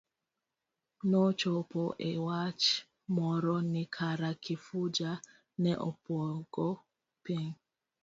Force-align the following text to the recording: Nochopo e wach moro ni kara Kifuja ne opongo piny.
Nochopo 1.09 1.83
e 2.09 2.11
wach 2.25 2.63
moro 3.15 3.55
ni 3.71 3.83
kara 3.95 4.31
Kifuja 4.43 5.11
ne 5.63 5.71
opongo 5.89 6.67
piny. 7.23 7.51